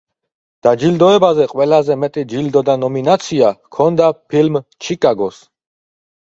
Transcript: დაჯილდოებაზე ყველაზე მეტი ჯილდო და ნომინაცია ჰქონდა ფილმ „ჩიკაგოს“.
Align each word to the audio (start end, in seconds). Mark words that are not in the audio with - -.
დაჯილდოებაზე 0.67 1.45
ყველაზე 1.51 1.99
მეტი 2.05 2.25
ჯილდო 2.33 2.65
და 2.71 2.77
ნომინაცია 2.85 3.53
ჰქონდა 3.61 4.11
ფილმ 4.35 4.61
„ჩიკაგოს“. 4.89 5.43